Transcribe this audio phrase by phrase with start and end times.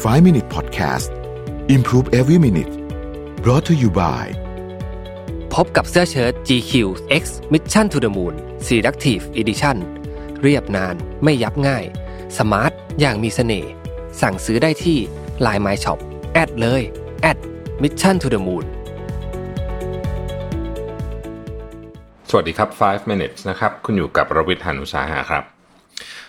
[0.00, 1.10] 5 Minute Podcast
[1.68, 2.72] Improve Every Minute
[3.44, 4.24] brought to you by
[5.54, 6.72] พบกับเสื้อเชิ้ต GQ
[7.22, 8.34] X Mission to the Moon
[8.66, 9.76] Selective Edition
[10.42, 10.94] เรียบนาน
[11.24, 11.84] ไม่ยับง่าย
[12.38, 13.70] สมาร์ท อย่างมีเสน่ห์
[14.20, 14.98] สั่งซื้อได้ที่
[15.46, 15.98] Line My Shop
[16.32, 16.82] แอดเลย
[17.22, 17.38] แอด
[17.82, 18.64] Mission to the Moon
[22.30, 25.59] สวัสดีครับ 5 minutes นะครับ คุณอยู่กับรวิทยานุสาหะครับ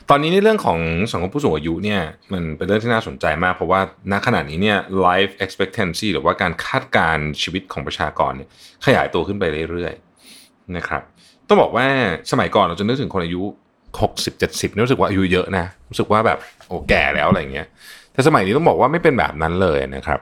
[0.09, 0.79] ตอนนี้ในเรื่องของ
[1.11, 2.01] สังคมผู้สูงอายุเนี่ย
[2.33, 3.81] มันเป็นเรื่องที่น่าสนใจมากเพราะว่า
[4.11, 8.49] ณขณะนี้เนี่ย life expectancy หรือว่าการคาดการชีวิตของประชากรเนี่ย
[8.85, 11.01] ขยายตัวขึ้นไปเรื่อยๆนะครับ
[11.47, 11.87] ต้องบอกว่า
[12.31, 13.41] สมัยก่อนเราจะนึกถึงคนอายุ
[13.89, 16.37] 60 70นี่รู้สึกว่าอายุเยอะนะรู้สึกว่าแบบ
[16.67, 17.67] โอ้แก่แล้วอะไรเงี้ย
[18.13, 20.19] แต่สมัยนี้ต้องบอกว่าไม่เป็นแบบนั้นเลยนะครับ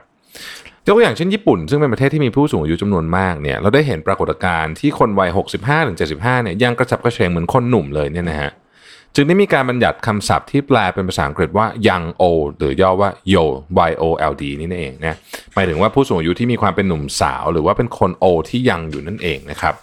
[0.86, 5.30] ยกตัวอย่างเช่นญี่ปุ่น ซึ่งเป็นประเทศที่มีผู้สูงอายุจำนวนมากเนี่ยเราได้เห็นปรากฏการณ์ที่คนวัย
[5.86, 8.50] 65-75เนี่ยยังกระฉับกระเฉงเหมือนคนหนุ่มเลยเนี่ยนะฮะ
[9.14, 13.44] จึงได้มีการบัญญัติคำศัพท์ที่แปลเป็นภาษาอังกฤษว่า young old หรือย่อว่า yo
[13.90, 15.16] y o l d นี่นั่นเองนะ
[15.54, 19.74] หมายถึงว่าผู้สูงอายุที่มีความเป็นหนุ่มสาว หรือว่าเป็นคนโอที่ยังอยู่นั่นเองนะครับ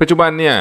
[0.00, 0.56] ปัจจุบันเนี่ย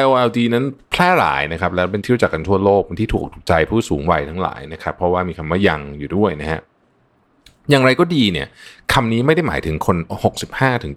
[0.00, 6.60] YOLD นั้นแพร่หลายนะครับ แล้วเป็นที่รู้จักกันทั่วโลกเป็นที่ถูกใจผู้สูงวัยทั้งหลายนะครับ เพราะว่ามีคำว่ายังอยู่ด้วยนะฮะ
[7.70, 8.46] อย่างไรก็ดีเนี่ย
[8.92, 9.96] คำนี้ไม่ได้หมายถึงคน
[10.40, 10.92] 65ถึง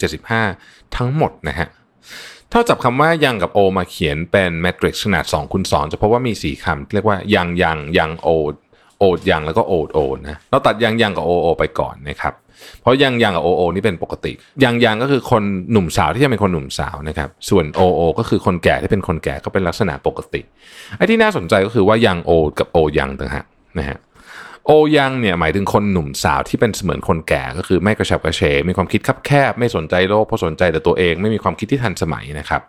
[0.46, 1.68] 75 ทั้งหมดนะฮะ
[2.58, 8.54] ถ้าจับคำว่ายังกับโอมาเขียนเป็นแมทริกซ์ขนาด2คูณ2จะพบว่ามี 4คำเรียกว่ายังยังยังโอด
[9.00, 12.34] โอดยังแล้วก็โอดโอนะเราตัดยังยังกับโอโอไปก่อนนะครับ
[12.82, 14.32] เพราะยังยังกับโอโอนี่เป็นปกติ
[14.64, 20.42] ยังยังก็คือคนหนุ่มสาวที่จะเป็นคนหนุ่มสาวนะครับส่วนโอโอก็คือคนแก่ที่เป็นคนแก่ก็เป็นลักษณะปกติ
[20.98, 23.46] ไอ้ที่น่าสนใจก็คือว่ายังโอดกับโอยังต่างหาก
[23.80, 23.98] นะฮะ
[24.68, 32.62] โอยังเนี่ยหมายถึงคนหนุ่มสาวที่เป็นเสมือนคนแก่ก็คือไม่กระฉับกระเฉงมีความคิดคับแคบ ไม่สนใจโลกเพราะสนใจแต่ตัวเองไม่มีความคิดที่ทันสมัยนะครับ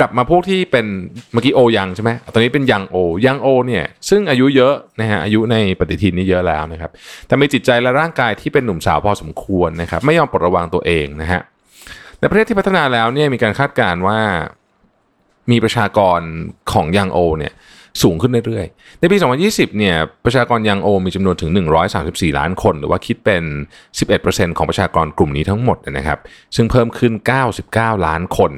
[0.00, 0.86] กลับมาพวกที่เป็น
[1.32, 6.90] เมื่อกี้โอยังใช่ไหมตอนนี้เป็นยังโอยังโอเนี่ยซึ่งอายุเยอะนะฮะอายุในปฏิทินนี้เยอะแล้วนะครับ
[7.26, 11.40] แต่มีจิตใจและร่างกายที่เป็นหนุ่มสาวพอสมควรนะครับไม่ยอมปลดระวังตัวเองนะฮะ
[12.18, 14.18] ในประเทศที่พัฒนาแล้วเนี่ยมีการคาดการณ์ว่า
[15.50, 16.20] มีประชากร
[16.72, 17.52] ของยังโอเนี่ย
[18.02, 19.16] สูงขึ้นเรื่อยๆ ในปี
[19.48, 21.50] 2020 เนี่ยประชากรยังโอมีจำนวนถึง
[21.94, 23.42] 134 ล้านคน หรือว่าคิดเป็น
[24.00, 26.18] 11%ของประชากรกลุ่มนี้ทั้งหมดนะครับ
[26.56, 27.12] ซึ่งเพิ่มขึ้น
[27.58, 28.52] 99 ล้านคน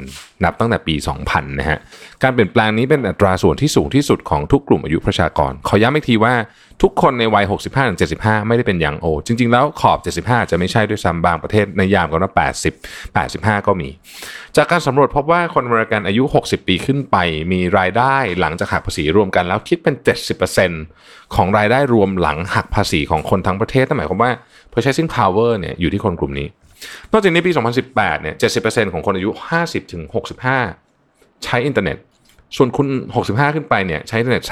[0.45, 1.79] นับตั้งแต่ปี 2000 นะฮะ
[2.23, 6.35] การเปลี่ยนแปลงนี้เป็นอัตราส่วนที่สูงที่สุดของทุกกลุ่มอายุประชากร ขอย้ำอีกทีว่า
[6.83, 7.45] ทุกคนในวัย
[7.97, 12.33] 65-75 ไม่ได้เป็นยังโอ จริง ๆ แล้วขอบ 75 จะไม่ใช่ด้วยซ้ำบางประเทศในยามกันว่า
[13.15, 13.89] 80 85 ก็มี
[14.57, 17.17] จากการสำรวจพบว่าคนอเมริกันอายุ 60 ปีขึ้นไป
[17.53, 19.95] มีรายได้หลังจากหักภาษีรวมกันแล้วคิดเป็น
[20.65, 24.33] 70%ของรายได้รวมหลังหักภาษีของคนทั้งประเทศนั่นหมายความว่า
[24.73, 26.47] purchasing power เนี่ยอยู่ที่คนกลุ่มนี้
[27.13, 27.53] นอกจากนี้ปี
[27.87, 29.31] 2018 เนี่ย 70%ของคนอายุ
[29.63, 30.03] 50ถึง
[30.75, 31.97] 65 ใช้อินเทอร์เน็ต
[32.57, 32.89] ส่วนคุณ
[33.23, 34.45] 65 ขึ้นไปเนี่ยใช้อินเทอร์เน็ต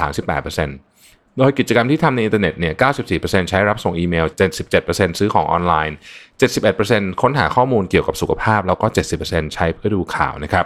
[0.59, 0.92] 38%
[1.37, 2.73] โดยกิจกรรมที่ทำในอินเทอร์เน็ตเนี่ย
[3.11, 4.25] 94%ใช้รับส่งอีเมล
[4.73, 5.97] 77%ซื้อของออนไลน์
[6.59, 8.85] 71%ค้นหาข้อมูลเกี่ยวกับสุขภาพ แล้วก็
[9.19, 10.65] 70%ใช้เพื่อดูข่าวนะครับ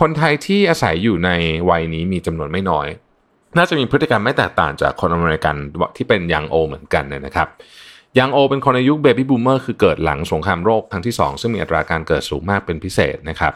[0.00, 1.30] คนไทยที่อาศัยอยู่ใน
[1.70, 2.86] วัยนี้มีจำนวนไม่น้อย
[3.56, 5.56] น่าจะมีพฤติกรรมไม่แตกต่างจากคนอเมริกัน
[5.96, 7.48] ที่เป็น young old เหมือนกันนะครับ
[8.18, 13.52] young old เป็นคนอายุ baby boomer คือเกิดหลังสงครามโลกครั้งที่ 2 ซึ่งมีอัตราการเกิดสูงมากเป็นพิเศษนะครับ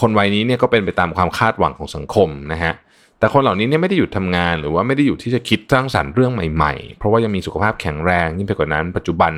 [0.00, 2.72] คนวัยนี้เนี่ยก็เป็นไปตามความคาดหวังของสังคมนะฮะ
[3.18, 9.32] แต่คนเหล่านี้เนี่ยไม่ได้หยุดทำงานหรือว่าไม่ได้หยุดที่จะคิดสร้างสรรค์เรื่องใหม่ๆ เพราะว่ายังมีสุขภาพแข็งแรงยิ่งไปกว่านั้น ปัจจุบัน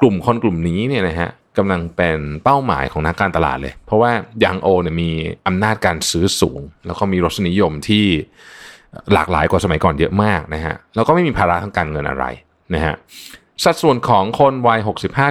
[0.00, 1.28] กลุ่มคนกลุ่มนี้เนี่ยนะฮะ
[1.58, 4.10] กำลังเป็นเป้าหมายของนักการตลาดเลย เพราะว่า
[4.44, 5.10] ยังโอเนี่ยมี
[5.46, 8.04] อำนาจการซื้อสูง แล้วก็มีรสนิยมที่
[9.12, 12.24] หลากหลายกว่าสมัยก่อนเยอะมากนะฮะแล้วก็ไม่มีภาระทางการเงินอะไร
[12.74, 12.94] นะฮะ
[13.64, 14.80] สัดส่วนของคนวัย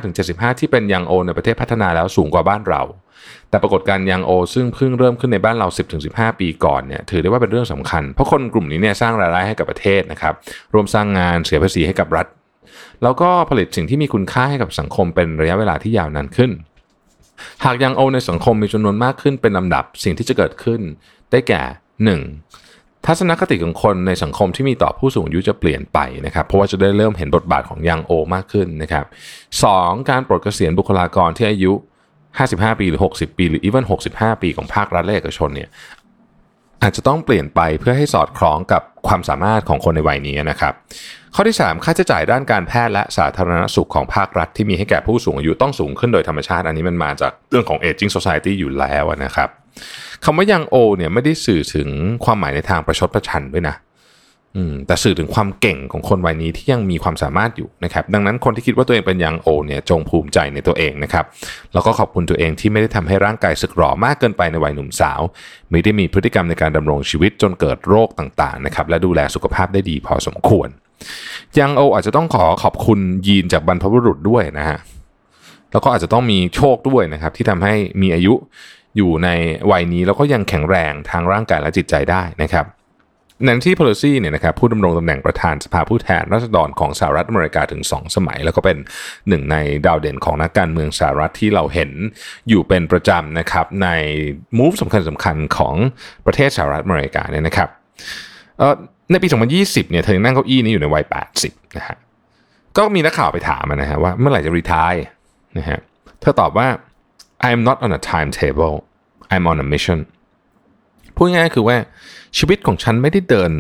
[0.03, 2.81] 65-75 ที่เป็นยังโอในประเทศพัฒนาแล้วสูงกว่าบ้านเรา
[3.49, 5.67] แต่ปรากฏการยังโอ ซึ่งเพิ่งเริ่มขึ้นในบ้านเรา
[6.03, 10.33] 10-15 ปีก่อนเนี่ยถือได้ว่าเป็นเรื่องสำคัญ เพราะคนกลุ่มนี้เนี่ยสร้างรายได้ให้กับประเทศนะครับ
[10.73, 12.27] รวมสร้างงานเสียภาษีให้กับรัฐ
[13.03, 16.51] แล้วก็ผลิตสิ่งที่มีคุณค่าให้กับสังคมเป็นระยะเวลาที่ยาวนานขึ้น
[17.65, 20.81] หากยังโอในสังคมมีจำนวนมากขึ้นเป็นลำดับสิ่งที่จะเกิดขึ้น
[21.31, 21.61] ได้แก่
[22.05, 22.66] 1.
[23.09, 29.05] ทัศนคติของคนในสังคมที่มีต่อผู้สูงอายุจะเปลี่ยนไปนะครับ เพราะว่าจะได้เริ่มเห็นบทบาทของยังโอมากขึ้นนะครับ
[29.63, 29.65] ส
[30.09, 31.73] การปลดเกษียณบุคลากรที่อายุ
[32.27, 35.69] 55 ปีหรือ 60 ปี หรืออีเวน65 ปีของภาครัฐและเอกชนเนี่ย
[36.81, 40.73] อาจจะต้องเปลี่ยนไปเพื่อให้สอดคล้องกับความสามารถของคนในวัยนี้นะครับ
[41.35, 49.49] ข้อที่ 3 ค่าใช้จ่ายด้านการแพทย์และสาธารณสุขของภาครัฐที่มีให้แก่ผู้สูงอายุต้องสูงขึ้นโดยธรรมชาติ อันนี้มันมาจากเรื่องของ aging society อยู่แล้วนะครับ
[50.23, 51.89] คำว่ายังโอเนี่ยไม่ได้สื่อถึง
[52.25, 53.75] ความหมายในทางประชดประชันด้วยนะ
[54.57, 61.25] อืมแต่สื่อถึงความเก่งของคนวัยนี้ที่ยังมีความสามารถอยู่นะครับ ดังนั้นคนที่คิดว่าตัวเองเป็นยังโอเนี่ยจงภูมิใจในตัวเองนะครับ
[61.73, 65.21] แล้วก็ขอบคุณตัวเองที่ไม่ได้ทำให้ร่างกายสึกหรอมากเกินไปในวัยหนุ่มสาว
[65.69, 70.69] ไม่ได้มีพฤติกรรมในการดำรงชีวิตจนเกิดโรคต่างๆนะครับ และดูแลสุขภาพได้ดีพอสมควร
[71.59, 74.77] ยังโออาจจะต้องขอขอบคุณยีนจากบรรพบุรุษด้วยนะฮะ
[75.71, 78.33] แล้วก็อาจจะต้องมีโชคด้วยนะครับ ที่ทำให้มีอายุ
[78.97, 79.29] อยู่ใน
[79.71, 82.65] วัยนี้แล้วก็ยังแข็งแรงทางร่างกายและจิตใจได้นะครับ
[83.45, 88.77] แนนซี่เพโลซีเนี่ยนะครับผู้ดำรงตำแหน่งประธานสภาผู้แทนราษฎรของสหรัฐอเมริกาถึง 2 สมัย แล้วก็เป็น
[89.29, 89.55] หนึ่งใน
[89.85, 91.91] ดาวเด่นของนักการเมืองสหรัฐที่เราเห็น
[92.49, 93.89] อยู่เป็นประจำนะครับใน
[94.57, 95.75] มูฟสำคัญสำคัญของ
[96.25, 97.69] ประเทศสหรัฐอเมริกาเนี่ยนะครับ
[99.11, 99.27] ในปี
[99.59, 101.05] 2020 เนี่ยเธอนั่งเก้าอี้นี้อยู่ในวัย
[101.39, 101.97] 80 นะฮะ
[102.77, 104.93] ก็มีนักข่าวไปถามนะฮะว่าเมื่อไหร่จะรีทาย
[105.57, 105.79] นะฮะ
[106.21, 106.67] เธอตอบว่า
[107.47, 108.75] I'm not on a timetable
[109.33, 109.99] I'm on a mission
[111.17, 111.77] พูดง่ายๆคือว่า
[112.37, 113.51] ชีวิตของฉันไม่ได้เดิน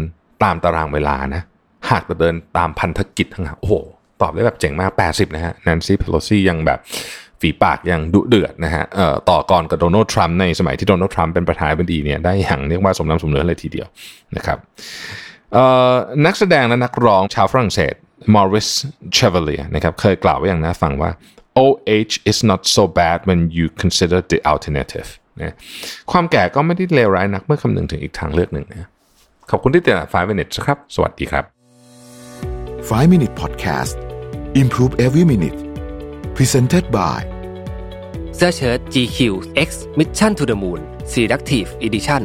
[0.43, 1.41] ตามตารางเวลานะ
[1.89, 3.73] หากจะเดินตามพันธกิจทั้งนั้นโอ้โห
[4.21, 6.79] ตอบได้แบบเจ๋งมาก 80 นะฮะแนนซี่เพโลซี่ยังแบบ
[7.41, 13.87] ฝีปากยังดุเดือดนะฮะเอ่อต่อก่อนกับโดนัลด์ทรัมป์ในสมัยที่โดนัลด์ทรัมป์เป็นประธานาธิบดีเนี่ยได้อย่างเรียกว่าสมน้ำสมเนื้อเลยทีเดียว
[14.37, 14.57] นะครับ
[15.53, 15.93] เอ่อ
[16.25, 17.93] นักแสดงและนักร้องชาวฝรั่งเศส
[18.35, 18.67] มอริส
[19.13, 21.11] เชเวเลียนะครับเคยกล่าวไว้อย่างน่าฟังว่า
[21.63, 25.07] OH is not so bad when you consider the alternative
[25.43, 25.53] นะ
[26.11, 28.89] ความแก่ก็ไม่ได้เลวร้ายนักเมื่อคำนึงถึงอีกทางเลือกหนึ่งนะ
[29.49, 31.45] ขอบคุณที่ติดตาม5 minutes ครับ สวัสดีครับ
[32.89, 33.95] 5 minute podcast
[34.61, 35.57] improve every minute
[36.37, 37.19] presented by
[38.35, 39.17] เสื้อเชิ้ต GQ
[39.67, 39.69] X
[39.99, 40.79] Mission to the Moon
[41.13, 42.23] Selective Edition